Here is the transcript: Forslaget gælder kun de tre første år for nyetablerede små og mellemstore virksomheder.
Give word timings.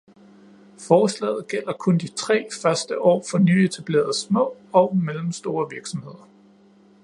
Forslaget 0.77 1.47
gælder 1.47 1.73
kun 1.73 1.97
de 1.97 2.07
tre 2.07 2.47
første 2.61 3.01
år 3.01 3.23
for 3.31 3.37
nyetablerede 3.37 4.13
små 4.17 4.57
og 4.73 4.97
mellemstore 4.97 5.69
virksomheder. 5.69 6.27